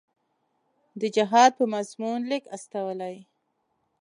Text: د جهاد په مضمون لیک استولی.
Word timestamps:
د 0.99 1.01
جهاد 1.15 1.51
په 1.59 1.65
مضمون 1.73 2.19
لیک 2.29 2.43
استولی. 2.55 3.15